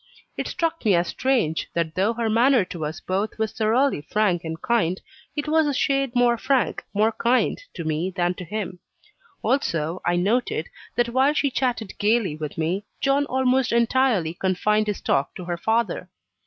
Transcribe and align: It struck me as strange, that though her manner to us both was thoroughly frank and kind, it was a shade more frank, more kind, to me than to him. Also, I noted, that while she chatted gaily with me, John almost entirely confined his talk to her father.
It 0.35 0.47
struck 0.47 0.83
me 0.83 0.95
as 0.95 1.09
strange, 1.09 1.67
that 1.75 1.93
though 1.93 2.13
her 2.15 2.27
manner 2.27 2.65
to 2.65 2.85
us 2.85 2.99
both 2.99 3.37
was 3.37 3.51
thoroughly 3.51 4.01
frank 4.01 4.43
and 4.43 4.59
kind, 4.59 4.99
it 5.35 5.47
was 5.47 5.67
a 5.67 5.75
shade 5.75 6.15
more 6.15 6.39
frank, 6.39 6.83
more 6.91 7.11
kind, 7.11 7.61
to 7.75 7.83
me 7.83 8.09
than 8.09 8.33
to 8.33 8.43
him. 8.43 8.79
Also, 9.43 10.01
I 10.03 10.15
noted, 10.15 10.69
that 10.95 11.09
while 11.09 11.33
she 11.35 11.51
chatted 11.51 11.99
gaily 11.99 12.35
with 12.35 12.57
me, 12.57 12.87
John 12.99 13.27
almost 13.27 13.71
entirely 13.71 14.33
confined 14.33 14.87
his 14.87 15.01
talk 15.01 15.35
to 15.35 15.45
her 15.45 15.57
father. 15.59 16.09